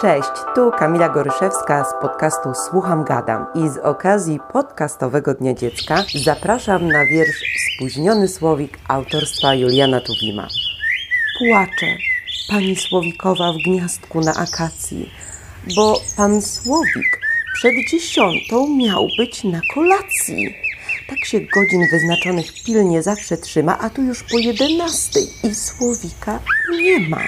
[0.00, 6.88] Cześć, tu Kamila Goryszewska z podcastu Słucham Gadam i z okazji podcastowego Dnia Dziecka zapraszam
[6.88, 7.42] na wiersz
[7.74, 10.48] Spóźniony Słowik autorstwa Juliana Tuwima.
[11.38, 11.96] Płacze
[12.48, 15.10] pani Słowikowa w gniazdku na akacji,
[15.76, 17.20] bo pan Słowik
[17.54, 20.54] przed dziesiątą miał być na kolacji.
[21.08, 26.38] Tak się godzin wyznaczonych pilnie zawsze trzyma, a tu już po jedenastej i Słowika
[26.70, 27.20] nie ma.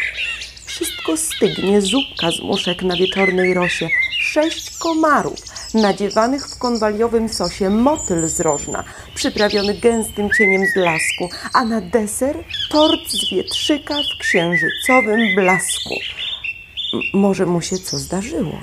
[1.16, 3.88] Stygnie, zupka z muszek na wieczornej rosie,
[4.20, 5.38] sześć komarów
[5.74, 8.84] nadziewanych w konwaliowym sosie, motyl z rożna,
[9.14, 12.36] przyprawiony gęstym cieniem z lasku, a na deser
[12.70, 15.94] tort z wietrzyka w księżycowym blasku.
[16.94, 18.58] M- może mu się co zdarzyło?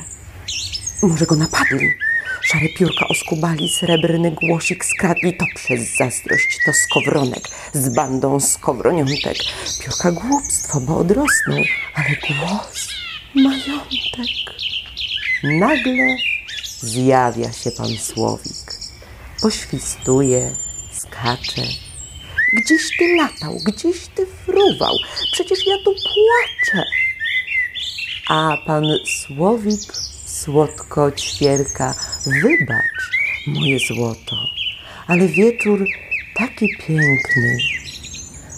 [1.04, 1.90] Może go napadli?
[2.56, 9.38] Szare piórka oskubali, srebrny głosik skradli, to przez zazdrość, to skowronek z bandą skowroniątek.
[9.84, 11.56] Piórka głupstwo, bo odrosną,
[11.94, 12.90] ale głos
[13.36, 14.56] majątek.
[15.44, 16.18] Nagle
[16.80, 18.74] zjawia się pan Słowik.
[19.42, 20.56] Poświstuje,
[20.92, 21.62] skacze.
[22.54, 24.96] Gdzieś ty latał, gdzieś ty fruwał,
[25.32, 26.84] przecież ja tu płaczę.
[28.30, 30.15] A pan Słowik
[30.46, 33.04] słodko ćwierka, wybacz
[33.48, 34.36] moje złoto,
[35.08, 35.86] ale wieczór
[36.36, 37.58] taki piękny,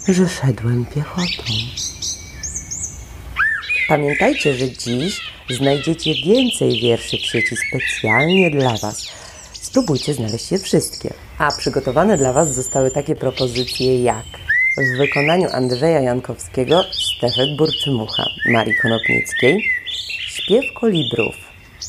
[0.07, 1.43] że szedłem piechotą.
[3.89, 9.07] Pamiętajcie, że dziś znajdziecie więcej wierszy w sieci specjalnie dla Was.
[9.53, 11.13] Spróbujcie znaleźć je wszystkie.
[11.37, 14.25] A przygotowane dla Was zostały takie propozycje jak
[14.77, 19.63] w wykonaniu Andrzeja Jankowskiego, Stefek Burczymucha, Marii Konopnickiej,
[20.27, 21.47] Śpiew kolibrów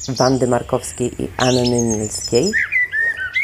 [0.09, 2.53] Wandy Markowskiej i Anny Milskiej,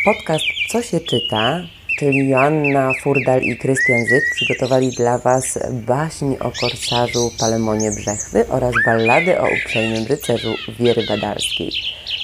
[0.05, 1.61] podcast Co się czyta,
[1.98, 8.75] czyli Joanna Furdal i Krystian Zyk przygotowali dla Was baśń o korsarzu Palemonie Brzechwy oraz
[8.86, 11.73] ballady o uprzejmym rycerzu Wiery Badalskiej.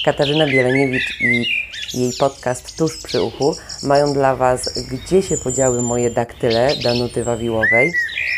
[0.05, 1.45] Katarzyna Bieleniewicz i
[1.93, 7.91] jej podcast Tuż przy uchu mają dla Was Gdzie się podziały moje daktyle Danuty Wawiłowej,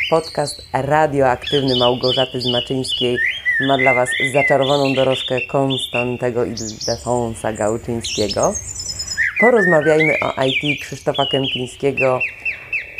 [0.10, 3.18] podcast radioaktywny Małgorzaty Zmaczyńskiej
[3.60, 8.54] ma dla Was zaczarowaną dorożkę Konstantego Ildefonsa Gałczyńskiego.
[9.40, 12.20] Porozmawiajmy o IT Krzysztofa Kępińskiego.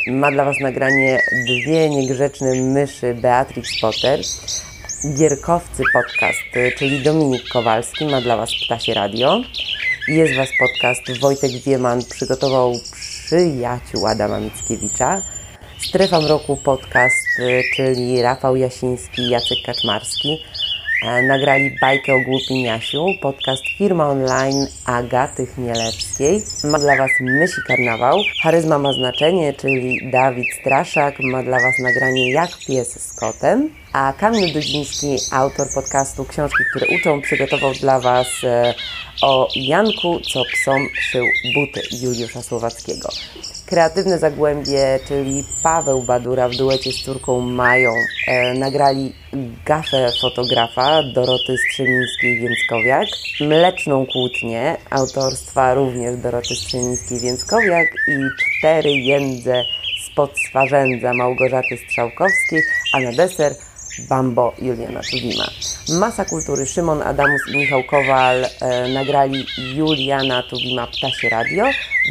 [0.06, 4.20] Ma dla Was nagranie Dwie niegrzeczne myszy Beatrix Potter.
[5.18, 6.38] Gierkowcy podcast,
[6.78, 9.40] czyli Dominik Kowalski ma dla Was Ptasie Radio.
[10.08, 12.72] Jest Was podcast Wojtek Wieman przygotował
[13.26, 15.22] przyjaciół Adama Mickiewicza.
[15.78, 17.26] Strefa Mroku podcast,
[17.76, 20.44] czyli Rafał Jasiński i Jacek Kaczmarski
[21.28, 26.03] nagrali bajkę o głupim Jasiu, podcast Firma Online Agaty Chmielewskiej.
[26.64, 28.18] Ma dla Was Myśli Karnawał.
[28.42, 33.70] Charyzma ma znaczenie, czyli Dawid Straszak ma dla Was nagranie Jak pies z kotem.
[33.92, 38.28] A Kamil Dudziński, autor podcastu Książki, które uczą, przygotował dla Was
[39.22, 43.08] o Janku, co psom szył buty Juliusza Słowackiego.
[43.66, 47.92] Kreatywne Zagłębie, czyli Paweł Badura w duecie z córką Mają,
[48.26, 49.12] e, nagrali
[49.66, 53.06] gafę fotografa Doroty Strzemińskiej-Więckowiak,
[53.40, 59.64] Mleczną Kłótnię autorstwa również Doroty Strzemińskiej-Więckowiak i Cztery Jędze
[60.06, 63.54] spod Swarzędza Małgorzaty Strzałkowskiej, a na deser
[64.08, 65.50] Bambo Juliana Tuwima.
[65.88, 71.64] Masa Kultury Szymon Adamus i Michał Kowal e, nagrali Juliana Tuwima Ptasie Radio,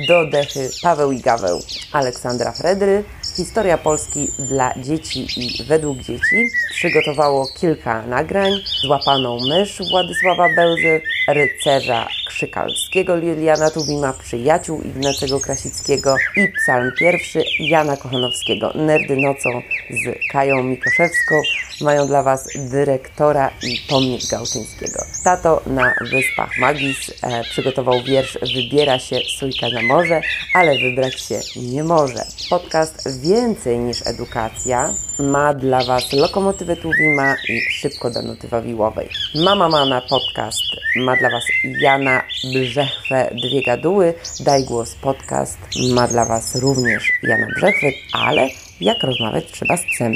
[0.08, 1.60] do dechy Paweł i Gaweł
[1.92, 3.04] Aleksandra Fredry.
[3.36, 8.52] Historia Polski dla dzieci i według dzieci przygotowało kilka nagrań.
[8.82, 17.98] Złapaną mysz Władysława Bełzy, rycerza Krzykalskiego Juliana Tuwima, przyjaciół Ignacego Krasickiego i psalm pierwszy Jana
[17.98, 18.72] Kochanowskiego.
[18.76, 19.50] Nerdy nocą
[19.90, 21.36] z Kają Mikoszewską
[21.82, 25.06] mają dla Was dyrektora i pomnik Gałczyńskiego.
[25.24, 30.22] Tato na Wyspach Magis e, przygotował wiersz Wybiera się sójka na morze,
[30.54, 32.26] ale wybrać się nie może.
[32.50, 39.10] Podcast Więcej niż edukacja ma dla Was lokomotywę Tuwima i szybko Danuty Wawiłowej.
[39.36, 40.62] Mama Mana podcast
[40.96, 41.44] ma dla Was
[41.80, 42.24] Jana
[42.54, 44.14] Brzechwę Dwie Gaduły.
[44.40, 45.58] Daj Głos podcast
[45.94, 48.48] ma dla Was również Jana Brzechwy, ale
[48.82, 50.14] jak rozmawiać trzeba z psem.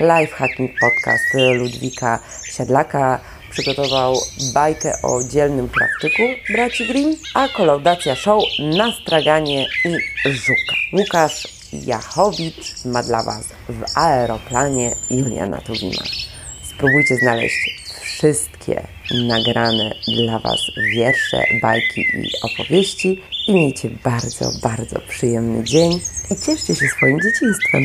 [0.00, 1.24] Lifehacking Podcast
[1.58, 2.18] Ludwika
[2.52, 3.20] Siadlaka
[3.50, 4.14] przygotował
[4.54, 6.22] bajkę o dzielnym krawczyku
[6.52, 8.42] braci Grimm, a kolaudacja show
[8.76, 10.74] na straganie i żuka.
[10.92, 16.02] Łukasz Jachowicz ma dla Was w aeroplanie Juliana Tuwima.
[16.62, 17.56] Spróbujcie znaleźć
[18.02, 18.86] wszystkie
[19.28, 20.60] nagrane dla Was
[20.94, 26.00] wiersze, bajki i opowieści i miejcie bardzo, bardzo przyjemny dzień
[26.30, 27.82] i cieszcie się swoim dzieciństwem.